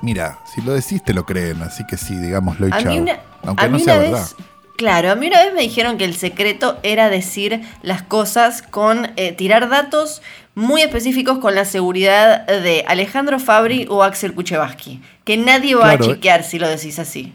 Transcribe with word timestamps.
Mira, 0.00 0.38
si 0.46 0.62
lo 0.62 0.72
decís 0.72 1.02
te 1.04 1.12
lo 1.12 1.26
creen, 1.26 1.62
así 1.62 1.84
que 1.86 1.96
sí, 1.98 2.16
digámoslo 2.16 2.68
y 2.68 2.72
A 2.72 2.82
chao. 2.82 2.94
una- 2.96 3.20
Aunque 3.44 3.64
a 3.64 3.68
no 3.68 3.76
mí 3.76 3.84
sea 3.84 3.94
una 3.98 4.02
verdad. 4.04 4.26
Claro, 4.76 5.12
a 5.12 5.14
mí 5.16 5.26
una 5.28 5.44
vez 5.44 5.54
me 5.54 5.60
dijeron 5.60 5.98
que 5.98 6.04
el 6.04 6.14
secreto 6.16 6.78
era 6.82 7.08
decir 7.10 7.60
las 7.82 8.02
cosas 8.02 8.62
con 8.62 9.10
eh, 9.16 9.32
tirar 9.32 9.68
datos 9.68 10.20
muy 10.54 10.80
específicos 10.82 11.38
con 11.38 11.54
la 11.54 11.64
seguridad 11.66 12.46
de 12.46 12.84
Alejandro 12.88 13.38
Fabri 13.38 13.86
o 13.88 14.02
Axel 14.02 14.34
Kuchevaski. 14.34 15.00
Que 15.24 15.36
nadie 15.36 15.74
va 15.74 15.82
Claro. 15.96 16.04
a 16.04 16.08
chequear 16.08 16.42
si 16.42 16.58
lo 16.58 16.68
decís 16.68 16.98
así. 16.98 17.32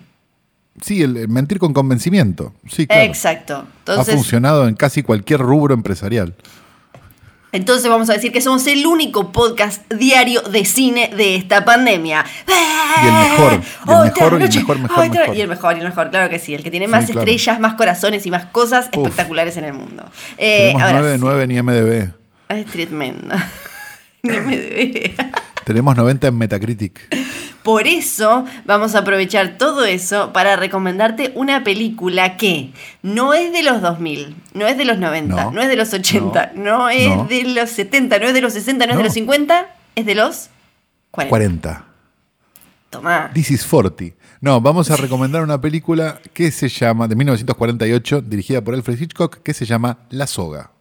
Sí, 0.83 1.01
el, 1.03 1.17
el 1.17 1.27
mentir 1.27 1.59
con 1.59 1.73
convencimiento. 1.73 2.53
Sí, 2.67 2.87
claro. 2.87 3.03
Exacto. 3.03 3.67
ha 3.87 4.03
funcionado 4.03 4.67
en 4.67 4.75
casi 4.75 5.03
cualquier 5.03 5.39
rubro 5.41 5.73
empresarial. 5.73 6.35
entonces 7.51 7.89
vamos 7.89 8.09
a 8.09 8.13
decir 8.13 8.31
que 8.31 8.41
somos 8.41 8.65
el 8.67 8.85
único 8.85 9.31
podcast 9.31 9.91
diario 9.91 10.41
de 10.41 10.65
cine 10.65 11.11
de 11.15 11.35
esta 11.35 11.65
pandemia. 11.65 12.23
Y 13.01 13.07
el 13.07 13.13
mejor, 13.13 13.51
y 13.51 13.55
el 13.55 13.59
mejor, 13.59 13.71
y 13.87 13.95
el 13.95 14.03
mejor, 14.09 14.79
mejor, 14.79 15.09
mejor. 15.09 15.35
Y 15.35 15.41
el 15.41 15.47
mejor, 15.47 15.75
y 15.75 15.79
el 15.79 15.85
mejor, 15.87 16.09
claro 16.11 16.29
que 16.29 16.37
sí. 16.39 16.53
El 16.53 16.63
que 16.63 16.71
tiene 16.71 16.85
Sí, 16.87 16.91
más 16.91 17.05
claro. 17.05 17.21
estrellas, 17.21 17.59
más 17.59 17.73
corazones 17.75 18.25
y 18.25 18.31
más 18.31 18.45
cosas 18.47 18.87
Uf. 18.87 18.97
espectaculares 19.05 19.57
en 19.57 19.63
el 19.65 19.73
mundo. 19.73 20.03
Eh, 20.37 20.73
Tenemos 20.73 20.81
ahora 20.83 20.99
9 20.99 21.07
de 21.09 21.15
sí. 21.15 21.21
9 21.23 21.43
en 21.43 21.51
IMDB. 21.51 22.13
Es 22.49 22.65
tremendo. 22.67 23.35
Tenemos 25.65 25.95
90 25.95 26.27
en 26.27 26.37
Metacritic. 26.37 26.99
Por 27.63 27.87
eso 27.87 28.45
vamos 28.65 28.95
a 28.95 28.99
aprovechar 28.99 29.57
todo 29.57 29.85
eso 29.85 30.31
para 30.33 30.55
recomendarte 30.55 31.33
una 31.35 31.63
película 31.63 32.37
que 32.37 32.71
no 33.01 33.33
es 33.33 33.51
de 33.51 33.63
los 33.63 33.81
2000, 33.81 34.35
no 34.53 34.67
es 34.67 34.77
de 34.77 34.85
los 34.85 34.97
90, 34.97 35.35
no, 35.35 35.51
No, 35.51 35.61
es 35.61 35.67
de 35.67 35.75
los 35.75 35.93
80, 35.93 36.53
no, 36.55 36.89
es 36.89 37.15
no. 37.15 37.25
de 37.25 37.43
los 37.43 37.69
70, 37.69 38.19
no 38.19 38.27
es 38.27 38.33
de 38.33 38.41
los 38.41 38.53
60, 38.53 38.85
no, 38.85 38.91
es 38.93 38.97
de 38.97 39.03
los 39.03 39.13
50, 39.13 39.75
es 39.95 40.05
de 40.05 40.15
los 40.15 40.49
40. 41.11 41.29
40. 41.29 41.85
Tomá. 42.89 43.31
This 43.33 43.51
is 43.51 43.65
40. 43.65 44.15
No, 44.41 44.61
vamos 44.61 44.89
a 44.89 44.95
recomendar 44.95 45.43
una 45.43 45.59
película 45.59 46.19
que 46.33 46.49
se 46.51 46.69
llama, 46.69 47.07
de 47.07 47.15
1948, 47.15 48.21
dirigida 48.21 48.63
por 48.63 48.73
Alfred 48.73 48.99
Hitchcock, 48.99 49.43
que 49.43 49.53
se 49.53 49.65
llama 49.65 49.99
La 50.09 50.27
Soga. 50.27 50.71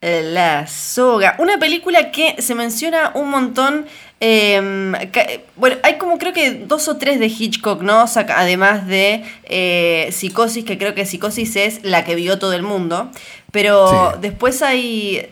La 0.00 0.66
soga. 0.68 1.34
Una 1.38 1.58
película 1.58 2.10
que 2.12 2.40
se 2.40 2.54
menciona 2.54 3.10
un 3.14 3.30
montón. 3.30 3.86
eh, 4.20 4.92
ca- 5.12 5.26
bueno, 5.56 5.76
hay 5.84 5.96
como 5.96 6.18
creo 6.18 6.32
que 6.32 6.50
dos 6.52 6.88
o 6.88 6.96
tres 6.96 7.20
de 7.20 7.26
Hitchcock, 7.26 7.82
¿no? 7.82 8.04
Además 8.34 8.86
de 8.88 9.22
eh, 9.44 10.08
Psicosis, 10.12 10.64
que 10.64 10.76
creo 10.78 10.94
que 10.94 11.06
Psicosis 11.06 11.54
es 11.56 11.84
la 11.84 12.04
que 12.04 12.14
vio 12.16 12.38
todo 12.38 12.52
el 12.52 12.62
mundo. 12.62 13.10
Pero 13.52 13.88
Sí. 14.12 14.18
después 14.20 14.62
hay 14.62 15.28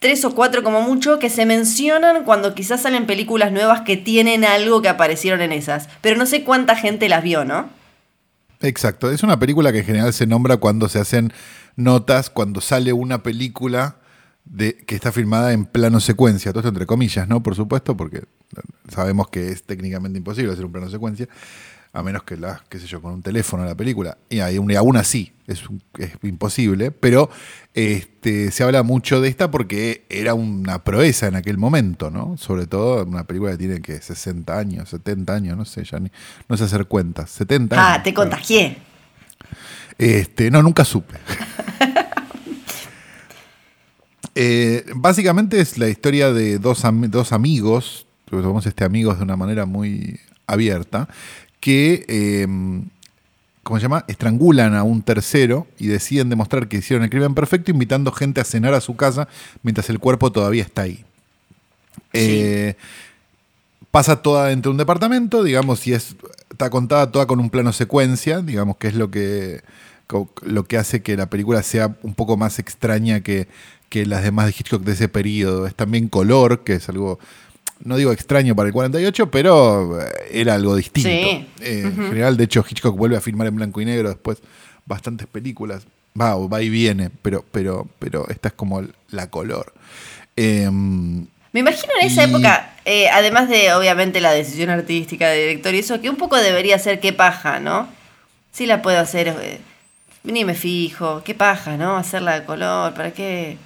tres 0.00 0.24
o 0.24 0.34
cuatro 0.34 0.62
como 0.62 0.80
mucho 0.82 1.18
que 1.18 1.30
se 1.30 1.44
mencionan 1.46 2.24
cuando 2.24 2.54
quizás 2.54 2.82
salen 2.82 3.06
películas 3.06 3.52
nuevas 3.52 3.82
que 3.82 3.96
tienen 3.96 4.44
algo 4.44 4.82
que 4.82 4.88
aparecieron 4.88 5.40
en 5.42 5.52
esas. 5.52 5.88
Pero 6.00 6.16
no 6.16 6.26
sé 6.26 6.42
cuánta 6.42 6.74
gente 6.76 7.08
las 7.08 7.22
vio, 7.22 7.44
¿no? 7.44 7.68
Exacto, 8.62 9.10
es 9.10 9.22
una 9.22 9.38
película 9.38 9.72
que 9.72 9.78
en 9.78 9.84
general 9.86 10.12
se 10.12 10.26
nombra 10.26 10.58
cuando 10.58 10.88
se 10.88 10.98
hacen 10.98 11.32
notas, 11.76 12.28
cuando 12.28 12.60
sale 12.60 12.92
una 12.92 13.22
película 13.22 13.96
de, 14.44 14.76
que 14.76 14.94
está 14.94 15.12
filmada 15.12 15.52
en 15.52 15.64
plano 15.64 15.98
secuencia, 16.00 16.52
todo 16.52 16.60
esto 16.60 16.68
entre 16.68 16.86
comillas, 16.86 17.26
¿no? 17.26 17.42
Por 17.42 17.54
supuesto, 17.54 17.96
porque 17.96 18.24
sabemos 18.88 19.28
que 19.28 19.50
es 19.50 19.62
técnicamente 19.62 20.18
imposible 20.18 20.52
hacer 20.52 20.66
un 20.66 20.72
plano 20.72 20.90
secuencia, 20.90 21.26
a 21.92 22.02
menos 22.02 22.22
que 22.22 22.36
la, 22.36 22.62
qué 22.68 22.78
sé 22.78 22.86
yo, 22.86 23.02
con 23.02 23.12
un 23.14 23.22
teléfono 23.22 23.64
la 23.64 23.74
película, 23.74 24.16
y, 24.28 24.38
aún 24.40 24.96
así 24.96 25.32
es, 25.48 25.68
un- 25.68 25.82
es 25.98 26.12
imposible, 26.22 26.90
pero 26.92 27.28
este, 27.74 28.50
se 28.52 28.62
habla 28.62 28.82
mucho 28.84 29.20
de 29.20 29.28
esta 29.28 29.50
porque 29.50 30.04
era 30.08 30.34
una 30.34 30.84
proeza 30.84 31.26
en 31.26 31.34
aquel 31.36 31.58
momento, 31.58 32.10
¿no? 32.10 32.36
Sobre 32.36 32.66
todo 32.66 33.04
una 33.04 33.24
película 33.24 33.50
que 33.52 33.58
tiene 33.58 33.80
que 33.82 34.00
60 34.00 34.56
años, 34.56 34.88
70 34.90 35.34
años, 35.34 35.56
no 35.56 35.64
sé, 35.64 35.82
ya 35.84 35.98
ni, 35.98 36.10
no 36.48 36.56
sé 36.56 36.64
hacer 36.64 36.86
cuentas, 36.86 37.30
70 37.30 37.74
años. 37.76 37.98
Ah, 37.98 38.02
te 38.02 38.14
claro. 38.14 38.30
contagié. 38.30 38.78
Este, 39.98 40.50
no, 40.50 40.62
nunca 40.62 40.84
supe. 40.84 41.14
Eh, 44.34 44.84
básicamente 44.94 45.60
es 45.60 45.76
la 45.76 45.88
historia 45.88 46.32
de 46.32 46.58
dos, 46.58 46.84
am- 46.84 47.10
dos 47.10 47.32
amigos, 47.32 48.06
tomamos 48.26 48.64
este 48.64 48.84
amigos 48.84 49.18
de 49.18 49.24
una 49.24 49.36
manera 49.36 49.66
muy 49.66 50.20
abierta, 50.46 51.08
que, 51.60 52.04
eh, 52.08 52.46
¿cómo 53.62 53.78
se 53.78 53.82
llama? 53.82 54.04
Estrangulan 54.08 54.74
a 54.74 54.82
un 54.82 55.02
tercero 55.02 55.66
y 55.78 55.86
deciden 55.86 56.28
demostrar 56.30 56.68
que 56.68 56.78
hicieron 56.78 57.04
el 57.04 57.10
crimen 57.10 57.34
perfecto 57.34 57.70
invitando 57.70 58.10
gente 58.12 58.40
a 58.40 58.44
cenar 58.44 58.74
a 58.74 58.80
su 58.80 58.96
casa 58.96 59.28
mientras 59.62 59.90
el 59.90 59.98
cuerpo 59.98 60.32
todavía 60.32 60.62
está 60.62 60.82
ahí. 60.82 61.04
Eh, 62.12 62.74
pasa 63.90 64.22
toda 64.22 64.48
dentro 64.48 64.70
de 64.70 64.74
un 64.74 64.78
departamento, 64.78 65.42
digamos, 65.42 65.86
y 65.86 65.92
es, 65.92 66.16
está 66.50 66.70
contada 66.70 67.10
toda 67.10 67.26
con 67.26 67.40
un 67.40 67.50
plano 67.50 67.72
secuencia, 67.72 68.40
digamos, 68.40 68.76
que 68.76 68.88
es 68.88 68.94
lo 68.94 69.10
que, 69.10 69.62
lo 70.42 70.64
que 70.64 70.76
hace 70.76 71.02
que 71.02 71.16
la 71.16 71.26
película 71.26 71.62
sea 71.62 71.96
un 72.02 72.14
poco 72.14 72.36
más 72.36 72.58
extraña 72.58 73.20
que, 73.20 73.48
que 73.88 74.06
las 74.06 74.22
demás 74.22 74.46
de 74.46 74.52
Hitchcock 74.52 74.82
de 74.82 74.92
ese 74.92 75.08
periodo. 75.08 75.66
Es 75.66 75.74
también 75.74 76.08
color, 76.08 76.64
que 76.64 76.74
es 76.74 76.88
algo, 76.88 77.18
no 77.84 77.96
digo 77.96 78.12
extraño 78.12 78.54
para 78.54 78.66
el 78.68 78.72
48, 78.72 79.30
pero 79.30 80.00
eh, 80.00 80.06
era 80.32 80.54
algo 80.54 80.76
distinto. 80.76 81.08
Sí. 81.08 81.46
Eh, 81.60 81.82
En 81.84 81.96
general, 81.96 82.36
de 82.36 82.44
hecho, 82.44 82.64
Hitchcock 82.68 82.96
vuelve 82.96 83.16
a 83.16 83.20
filmar 83.20 83.46
en 83.46 83.56
blanco 83.56 83.80
y 83.80 83.84
negro 83.84 84.08
después 84.08 84.38
bastantes 84.86 85.26
películas. 85.26 85.86
Va, 86.20 86.34
va 86.36 86.60
y 86.62 86.68
viene, 86.68 87.10
pero, 87.22 87.44
pero, 87.52 87.86
pero 87.98 88.28
esta 88.28 88.48
es 88.48 88.54
como 88.54 88.82
la 89.10 89.30
color. 89.30 89.72
Em, 90.36 91.26
Me 91.52 91.60
imagino 91.60 91.92
en 92.00 92.06
esa 92.06 92.24
Y- 92.26 92.30
época, 92.30 92.74
eh, 92.84 93.08
además 93.08 93.48
de 93.48 93.72
obviamente 93.72 94.20
la 94.20 94.32
decisión 94.32 94.70
artística 94.70 95.28
de 95.28 95.40
director 95.48 95.74
y 95.74 95.78
eso, 95.78 96.00
que 96.00 96.10
un 96.10 96.16
poco 96.16 96.36
debería 96.36 96.78
ser 96.78 97.00
qué 97.00 97.12
paja, 97.12 97.60
¿no? 97.60 97.88
Sí 98.52 98.66
la 98.66 98.82
puedo 98.82 98.98
hacer, 98.98 99.58
ni 100.24 100.44
me 100.44 100.54
fijo, 100.54 101.22
qué 101.24 101.34
paja, 101.34 101.76
¿no? 101.76 101.96
Hacerla 101.96 102.40
de 102.40 102.46
color, 102.46 102.94
¿para 102.94 103.12
qué? 103.12 103.56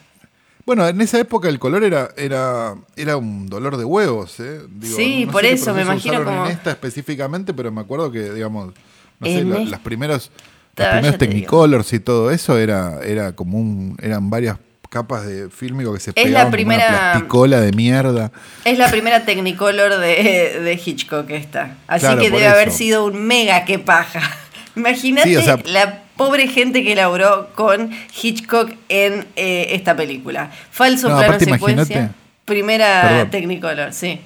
Bueno, 0.66 0.88
en 0.88 1.00
esa 1.02 1.18
época 1.18 1.48
el 1.48 1.58
color 1.58 1.84
era, 1.84 2.08
era, 2.16 2.74
era 2.96 3.16
un 3.18 3.48
dolor 3.48 3.76
de 3.76 3.84
huevos, 3.84 4.40
¿eh? 4.40 4.60
Sí, 4.82 5.28
por 5.30 5.44
eso, 5.44 5.74
me 5.74 5.82
imagino 5.82 6.24
como- 6.24 6.46
en 6.46 6.52
esta 6.52 6.70
específicamente, 6.70 7.52
pero 7.52 7.70
me 7.70 7.82
acuerdo 7.82 8.10
que, 8.10 8.32
digamos, 8.32 8.72
no 9.20 9.26
sé, 9.26 9.44
la- 9.44 9.58
las 9.60 9.80
primeros, 9.80 10.30
los 10.76 10.86
primeros. 10.88 11.18
Technicolors 11.18 11.92
y 11.92 12.00
todo 12.00 12.30
eso 12.30 12.56
era, 12.58 13.00
era 13.04 13.32
como 13.32 13.58
un, 13.58 13.96
eran 14.02 14.30
varias 14.30 14.56
capas 14.88 15.26
de 15.26 15.50
fílmico 15.50 15.92
que 15.92 15.98
se 16.00 16.10
Es 16.10 16.16
la 16.16 16.22
pegaban 16.22 16.46
como 16.46 16.52
primera- 16.52 16.88
una 16.88 16.98
plasticola 17.12 17.60
de 17.60 17.72
mierda. 17.72 18.32
Es 18.64 18.78
la 18.78 18.90
primera 18.90 19.24
Technicolor 19.26 19.98
de, 19.98 20.60
de 20.62 20.80
Hitchcock 20.82 21.28
esta. 21.30 21.76
Así 21.88 22.06
Claro, 22.06 22.20
que 22.22 22.30
debe 22.30 22.46
haber 22.46 22.70
sido 22.70 23.04
un 23.04 23.22
mega 23.26 23.64
qué 23.64 23.78
paja. 23.80 24.20
Imagínate 24.76 25.28
Sí, 25.28 25.36
o 25.36 25.42
sea- 25.42 25.58
la 25.64 26.03
pobre 26.16 26.48
gente 26.48 26.82
que 26.84 26.94
laburó 26.94 27.50
con 27.54 27.90
Hitchcock 28.22 28.72
en 28.88 29.26
eh, 29.36 29.68
esta 29.70 29.96
película. 29.96 30.50
Falso 30.70 31.08
No, 31.08 31.18
plano 31.18 31.38
secuencia. 31.38 31.82
imagínate- 31.96 32.10
Primera 32.44 33.02
Perdón. 33.08 33.30
Technicolor, 33.30 33.92
sí. 33.92 34.20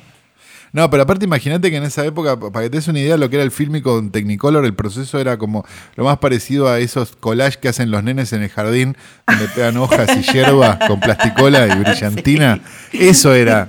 No, 0.72 0.90
pero 0.90 1.04
aparte 1.04 1.24
imagínate 1.24 1.70
que 1.70 1.76
en 1.78 1.84
esa 1.84 2.04
época, 2.04 2.38
pa- 2.38 2.50
para 2.52 2.64
que 2.64 2.70
te 2.70 2.76
des 2.76 2.88
una 2.88 2.98
idea 2.98 3.12
de 3.12 3.18
lo 3.18 3.30
que 3.30 3.36
era 3.36 3.42
el 3.44 3.50
fílmico 3.50 3.94
con 3.94 4.10
Technicolor, 4.10 4.64
el 4.66 4.74
proceso 4.74 5.18
era 5.18 5.38
como 5.38 5.64
lo 5.96 6.04
más 6.04 6.18
parecido 6.18 6.68
a 6.68 6.78
esos 6.78 7.16
collages 7.16 7.56
que 7.56 7.68
hacen 7.68 7.90
los 7.90 8.02
nenes 8.02 8.32
en 8.34 8.42
el 8.42 8.50
jardín, 8.50 8.96
donde 9.26 9.46
pegan 9.48 9.76
hojas 9.78 10.10
y 10.16 10.22
hierba 10.30 10.78
con 10.86 11.00
plasticola 11.00 11.66
y 11.68 11.78
brillantina. 11.78 12.60
Eso 12.92 13.34
era 13.34 13.68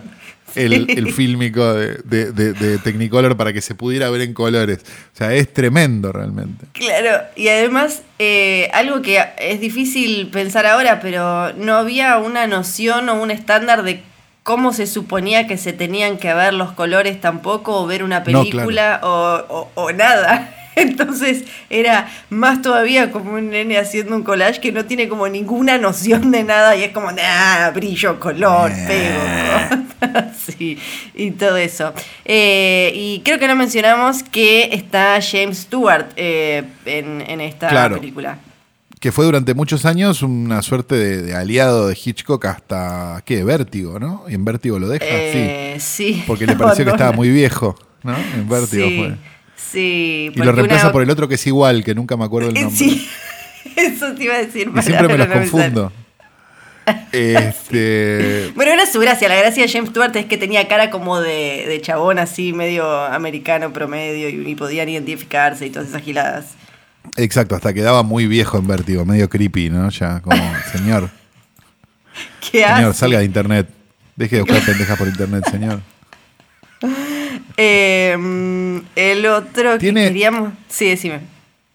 el, 0.55 0.89
el 0.89 1.13
fílmico 1.13 1.73
de, 1.73 1.95
de- 2.03 2.31
de- 2.31 2.53
de 2.53 2.77
Technicolor 2.79 3.35
para 3.37 3.53
que 3.53 3.61
se 3.61 3.75
pudiera 3.75 4.09
ver 4.09 4.21
en 4.21 4.33
colores. 4.33 4.79
O 5.13 5.17
sea, 5.17 5.33
es 5.33 5.53
tremendo 5.53 6.11
realmente. 6.11 6.65
Claro, 6.73 7.23
y 7.35 7.47
además 7.47 8.01
eh, 8.19 8.69
algo 8.73 9.01
que 9.01 9.23
es 9.39 9.59
difícil 9.59 10.27
pensar 10.31 10.65
ahora, 10.65 10.99
pero 10.99 11.53
no 11.53 11.75
había 11.75 12.17
una 12.17 12.47
noción 12.47 13.09
o 13.09 13.21
un 13.21 13.31
estándar 13.31 13.83
de 13.83 14.01
cómo 14.43 14.73
se 14.73 14.87
suponía 14.87 15.45
que 15.47 15.57
se 15.57 15.73
tenían 15.73 16.17
que 16.17 16.33
ver 16.33 16.53
los 16.53 16.71
colores 16.71 17.21
tampoco, 17.21 17.81
o 17.81 17.85
ver 17.85 18.03
una 18.03 18.19
No, 18.19 18.25
película 18.25 18.99
o, 19.03 19.45
o- 19.49 19.71
o 19.75 19.91
nada. 19.91 20.55
Entonces 20.79 21.43
era 21.69 22.09
más 22.29 22.61
todavía 22.61 23.11
como 23.11 23.33
un 23.33 23.49
nene 23.49 23.77
haciendo 23.77 24.15
un 24.15 24.23
collage 24.23 24.59
que 24.59 24.71
no 24.71 24.85
tiene 24.85 25.07
como 25.07 25.27
ninguna 25.27 25.77
noción 25.77 26.31
de 26.31 26.43
nada 26.43 26.75
y 26.75 26.83
es 26.83 26.91
como, 26.91 27.09
ah, 27.09 27.71
brillo, 27.73 28.19
color, 28.19 28.71
pego. 28.87 29.19
sí, 30.37 30.77
y 31.13 31.31
todo 31.31 31.57
eso. 31.57 31.93
Eh, 32.25 32.91
y 32.95 33.21
creo 33.21 33.39
que 33.39 33.47
no 33.47 33.55
mencionamos 33.55 34.23
que 34.23 34.69
está 34.71 35.19
James 35.21 35.59
Stewart 35.59 36.07
eh, 36.15 36.63
en, 36.85 37.41
esta 37.41 37.89
película. 37.89 38.39
Que 38.99 39.11
fue 39.11 39.23
durante 39.25 39.53
muchos 39.53 39.85
años 39.85 40.21
una 40.21 40.61
suerte 40.61 40.95
de, 40.95 41.33
aliado 41.33 41.87
de 41.87 41.97
Hitchcock 42.01 42.45
hasta, 42.45 43.21
¿qué? 43.25 43.43
Vértigo, 43.43 43.97
¿no? 43.97 44.25
Y 44.27 44.35
en 44.35 44.43
Vértigo 44.43 44.77
lo 44.77 44.89
deja, 44.89 45.05
eh, 45.07 45.77
sí. 45.79 46.23
Porque 46.27 46.45
le 46.45 46.55
pareció 46.55 46.83
que 46.85 46.91
estaba 46.91 47.13
muy 47.13 47.29
viejo, 47.29 47.77
¿no? 48.03 48.15
En 48.17 48.49
Vértigo 48.49 48.87
fue. 48.87 49.15
Sí. 49.71 50.31
Y 50.33 50.39
lo 50.39 50.51
reemplaza 50.51 50.91
por 50.91 51.03
el 51.03 51.09
otro 51.09 51.27
que 51.27 51.35
es 51.35 51.47
igual, 51.47 51.83
que 51.83 51.93
nunca 51.95 52.17
me 52.17 52.25
acuerdo 52.25 52.49
el 52.49 52.55
nombre. 52.61 52.75
Sí, 52.75 53.07
eso 53.75 54.13
te 54.13 54.23
iba 54.23 54.35
a 54.35 54.39
decir. 54.39 54.71
Y 54.75 54.81
siempre 54.81 55.07
me 55.07 55.17
los 55.17 55.27
confundo. 55.27 55.91
Este... 57.11 58.51
Bueno, 58.55 58.71
era 58.71 58.87
su 58.87 58.99
gracia. 58.99 59.29
La 59.29 59.35
gracia 59.35 59.63
de 59.63 59.71
James 59.71 59.91
Stewart 59.91 60.15
es 60.15 60.25
que 60.25 60.37
tenía 60.37 60.67
cara 60.67 60.89
como 60.89 61.21
de, 61.21 61.65
de 61.67 61.79
chabón 61.81 62.17
así, 62.17 62.51
medio 62.51 62.89
americano 63.05 63.71
promedio, 63.71 64.27
y 64.27 64.55
podían 64.55 64.89
identificarse 64.89 65.67
y 65.67 65.69
todas 65.69 65.89
esas 65.89 66.01
giladas. 66.01 66.55
Exacto, 67.15 67.55
hasta 67.55 67.73
quedaba 67.73 68.01
muy 68.01 68.25
viejo 68.25 68.57
en 68.57 68.65
vértigo, 68.65 69.05
medio 69.05 69.29
creepy, 69.29 69.69
¿no? 69.69 69.89
Ya, 69.89 70.19
como, 70.21 70.41
señor. 70.71 71.09
¿Qué 72.51 72.65
Señor, 72.65 72.93
salga 72.93 73.19
de 73.19 73.25
internet. 73.25 73.69
Deje 74.15 74.37
de 74.37 74.41
buscar 74.41 74.65
pendejas 74.65 74.97
por 74.97 75.07
internet, 75.07 75.45
señor. 75.49 75.81
Em, 77.61 78.81
el 78.95 79.25
otro 79.25 79.77
que 79.77 79.93
queríamos. 79.93 80.53
Sí, 80.69 80.87
decime. 80.87 81.19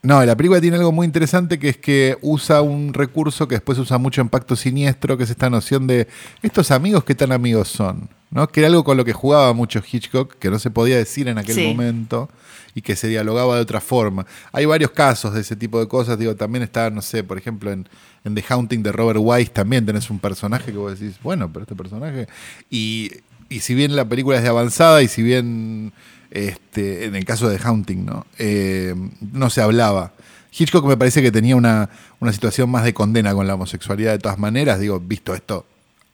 No, 0.01 0.25
la 0.25 0.35
película 0.35 0.59
tiene 0.59 0.79
algo 0.79 0.93
muy 0.93 1.05
interesante 1.05 1.59
que 1.59 1.69
es 1.69 1.77
que 1.77 2.17
usa 2.23 2.63
un 2.63 2.95
recurso 2.95 3.47
que 3.49 3.57
después 3.57 3.79
usa 3.79 3.99
mucho 3.99 4.23
en 4.23 4.31
Pacto 4.31 4.57
Siniestro, 4.57 5.19
que 5.19 5.25
es 5.25 5.31
esta 5.31 5.51
noción 5.51 5.87
de 5.87 6.09
estos 6.43 6.71
amigos, 6.71 7.05
¿qué 7.05 7.15
tan 7.15 7.33
amigos 7.33 7.69
son? 7.69 8.09
¿No? 8.31 8.49
Que 8.49 8.61
era 8.61 8.69
algo 8.69 8.83
con 8.83 8.97
lo 8.97 9.05
que 9.05 9.13
jugaba 9.13 9.53
mucho 9.53 9.83
Hitchcock, 9.87 10.35
que 10.39 10.49
no 10.49 10.59
se 10.59 10.71
podía 10.71 10.97
decir 10.97 11.29
en 11.29 11.37
aquel 11.37 11.69
momento 11.69 12.31
y 12.75 12.81
que 12.81 12.97
se 12.97 13.09
dialogaba 13.09 13.57
de 13.57 13.61
otra 13.61 13.81
forma. 13.83 14.27
Hay 14.53 14.65
varios 14.65 14.91
casos 14.91 15.35
de 15.35 15.43
ese 15.43 15.55
tipo 15.55 15.81
de 15.81 15.87
cosas, 15.87 16.19
digo, 16.19 16.35
también 16.35 16.63
está, 16.63 16.89
no 16.89 17.03
sé, 17.03 17.25
por 17.25 17.37
ejemplo, 17.37 17.71
en, 17.71 17.87
en 18.25 18.35
The 18.35 18.45
Haunting 18.49 18.83
de 18.83 18.91
Robert 18.91 19.21
Wise 19.23 19.51
también 19.51 19.85
tenés 19.85 20.09
un 20.09 20.19
personaje 20.19 20.73
que 20.73 20.79
vos 20.79 20.99
decís, 20.99 21.17
bueno, 21.23 21.51
pero 21.53 21.65
este 21.65 21.75
personaje... 21.75 22.27
Y, 22.71 23.11
y 23.49 23.61
si 23.61 23.75
bien 23.75 23.97
la 23.97 24.05
película 24.09 24.37
es 24.37 24.43
de 24.43 24.49
avanzada 24.49 25.03
y 25.03 25.09
si 25.09 25.23
bien 25.23 25.93
este, 26.35 27.05
en 27.05 27.15
el 27.15 27.25
caso 27.25 27.49
de 27.49 27.59
Haunting, 27.59 28.05
¿no? 28.05 28.27
Eh, 28.39 28.95
no 29.33 29.51
se 29.51 29.63
hablaba. 29.63 30.13
Hitchcock 30.57 30.85
me 30.85 30.97
parece 30.97 31.23
que 31.23 31.33
tenía 31.33 31.57
una, 31.57 31.89
situación 32.33 32.71
más 32.71 32.85
de 32.85 32.93
condena 32.93 33.33
con 33.35 33.47
la 33.47 33.55
homosexualidad 33.55 34.13
de 34.13 34.19
todas 34.19 34.39
maneras, 34.39 34.81
digo, 34.81 35.01
visto 35.01 35.35
esto 35.35 35.65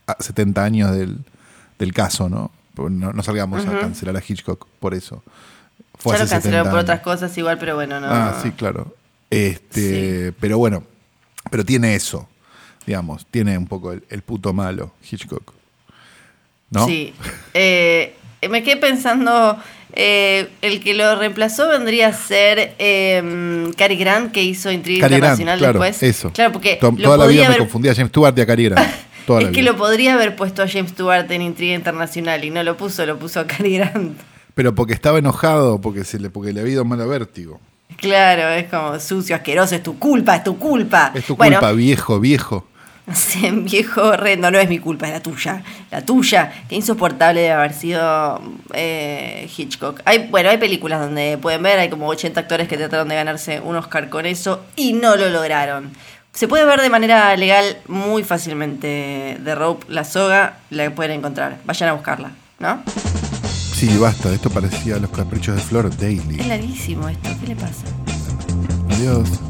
a 0.06 0.16
70 0.20 0.64
años 0.64 0.96
del, 0.96 1.92
caso, 1.94 2.28
¿no? 2.28 2.50
No, 2.76 3.22
salgamos 3.22 3.66
a 3.66 3.80
cancelar 3.80 4.16
a 4.16 4.22
Hitchcock 4.26 4.66
por 4.78 4.94
eso. 4.94 5.22
Fue 5.98 6.16
ya 6.16 6.24
lo 6.24 6.30
cancelaron 6.30 6.70
por 6.70 6.78
otras 6.78 7.00
cosas 7.00 7.36
igual, 7.36 7.58
pero 7.58 7.74
bueno, 7.74 8.00
no. 8.00 8.06
Ah, 8.08 8.40
sí, 8.42 8.50
claro. 8.52 8.94
Este, 9.28 10.34
Pero 10.40 10.58
bueno, 10.58 10.82
pero 11.50 11.64
tiene 11.64 11.94
eso, 11.94 12.28
digamos, 12.86 13.26
tiene 13.30 13.56
un 13.56 13.66
poco 13.66 13.92
el, 13.92 14.04
el 14.08 14.22
puto 14.22 14.52
malo, 14.52 14.92
Hitchcock. 15.10 15.59
¿No? 16.70 16.86
Sí. 16.86 17.12
Eh, 17.54 18.14
me 18.48 18.62
quedé 18.62 18.76
pensando 18.76 19.58
eh, 19.92 20.48
el 20.62 20.80
que 20.80 20.94
lo 20.94 21.16
reemplazó 21.16 21.68
vendría 21.68 22.08
a 22.08 22.12
ser 22.12 22.74
eh, 22.78 23.70
Cary 23.76 23.96
Grant, 23.96 24.32
que 24.32 24.42
hizo 24.42 24.70
Intriga 24.70 25.06
Internacional 25.06 25.58
claro, 25.58 25.80
después. 25.80 26.02
Eso. 26.02 26.32
Claro, 26.32 26.52
porque 26.52 26.76
toda 26.76 27.16
la 27.16 27.26
vida 27.26 27.48
me 27.48 27.58
confundía 27.58 27.92
a 27.92 27.94
James 27.94 28.10
Stewart 28.10 28.36
y 28.38 28.40
a 28.40 28.46
Cary 28.46 28.64
Grant. 28.68 28.88
es 29.40 29.50
que 29.50 29.62
lo 29.62 29.76
podría 29.76 30.14
haber 30.14 30.36
puesto 30.36 30.62
a 30.62 30.68
James 30.68 30.90
Stewart 30.92 31.30
en 31.30 31.42
Intriga 31.42 31.74
Internacional 31.74 32.44
y 32.44 32.50
no 32.50 32.62
lo 32.62 32.76
puso, 32.76 33.04
lo 33.06 33.18
puso 33.18 33.40
a 33.40 33.46
Cary 33.46 33.78
Grant. 33.78 34.18
Pero 34.54 34.74
porque 34.74 34.92
estaba 34.92 35.18
enojado, 35.18 35.80
porque, 35.80 36.04
se 36.04 36.18
le, 36.18 36.30
porque 36.30 36.52
le 36.52 36.60
había 36.60 36.74
ido 36.74 36.84
mal 36.84 37.00
a 37.00 37.06
vértigo. 37.06 37.60
Claro, 37.96 38.48
es 38.50 38.68
como 38.68 38.98
sucio, 38.98 39.36
asqueroso, 39.36 39.74
es 39.74 39.82
tu 39.82 39.98
culpa, 39.98 40.36
es 40.36 40.44
tu 40.44 40.58
culpa. 40.58 41.12
Es 41.14 41.24
tu 41.24 41.36
culpa, 41.36 41.72
viejo, 41.72 42.18
viejo. 42.18 42.66
Viejo 43.64 44.02
horrendo, 44.02 44.50
no 44.50 44.58
es 44.58 44.68
mi 44.68 44.78
culpa, 44.78 45.06
es 45.06 45.12
la 45.12 45.20
tuya. 45.20 45.62
La 45.90 46.02
tuya. 46.02 46.52
Qué 46.68 46.76
insoportable 46.76 47.40
de 47.42 47.50
haber 47.50 47.72
sido 47.72 48.40
eh, 48.72 49.48
Hitchcock. 49.56 50.00
Hay, 50.04 50.28
bueno, 50.28 50.50
hay 50.50 50.58
películas 50.58 51.00
donde 51.00 51.38
pueden 51.38 51.62
ver, 51.62 51.78
hay 51.78 51.88
como 51.88 52.06
80 52.08 52.40
actores 52.40 52.68
que 52.68 52.76
trataron 52.76 53.08
de 53.08 53.14
ganarse 53.14 53.60
un 53.60 53.76
Oscar 53.76 54.08
con 54.08 54.26
eso 54.26 54.62
y 54.76 54.92
no 54.92 55.16
lo 55.16 55.28
lograron. 55.28 55.90
Se 56.32 56.46
puede 56.46 56.64
ver 56.64 56.80
de 56.80 56.90
manera 56.90 57.36
legal 57.36 57.78
muy 57.88 58.22
fácilmente. 58.22 59.38
The 59.44 59.54
Rope, 59.54 59.86
la 59.88 60.04
soga, 60.04 60.58
la 60.70 60.90
pueden 60.90 61.18
encontrar. 61.18 61.58
Vayan 61.64 61.88
a 61.88 61.92
buscarla, 61.94 62.30
¿no? 62.60 62.82
Sí, 63.80 63.96
basta. 63.98 64.32
Esto 64.32 64.50
parecía 64.50 64.98
los 64.98 65.10
caprichos 65.10 65.56
de 65.56 65.62
Flor 65.62 65.96
Daily. 65.96 66.38
Es 66.38 66.46
larguísimo 66.46 67.08
esto. 67.08 67.30
¿Qué 67.40 67.48
le 67.48 67.56
pasa? 67.56 67.84
Adiós. 68.90 69.49